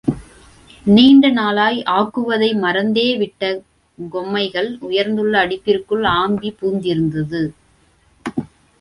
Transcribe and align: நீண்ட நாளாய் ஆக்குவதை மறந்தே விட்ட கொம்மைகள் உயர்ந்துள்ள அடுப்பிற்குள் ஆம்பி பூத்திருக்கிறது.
நீண்ட 0.85 1.29
நாளாய் 1.29 1.77
ஆக்குவதை 1.89 2.49
மறந்தே 2.59 3.05
விட்ட 3.17 3.51
கொம்மைகள் 3.97 4.71
உயர்ந்துள்ள 4.89 5.33
அடுப்பிற்குள் 5.45 6.05
ஆம்பி 6.19 6.51
பூத்திருக்கிறது. 6.61 7.43